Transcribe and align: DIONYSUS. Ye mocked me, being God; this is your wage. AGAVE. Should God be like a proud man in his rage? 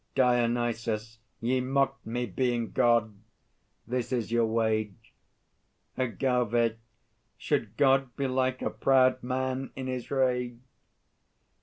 DIONYSUS. 0.15 1.19
Ye 1.41 1.59
mocked 1.61 2.07
me, 2.07 2.25
being 2.25 2.71
God; 2.71 3.13
this 3.85 4.11
is 4.11 4.31
your 4.31 4.47
wage. 4.47 5.13
AGAVE. 5.95 6.77
Should 7.37 7.77
God 7.77 8.15
be 8.15 8.25
like 8.25 8.63
a 8.63 8.71
proud 8.71 9.21
man 9.21 9.69
in 9.75 9.85
his 9.85 10.09
rage? 10.09 10.57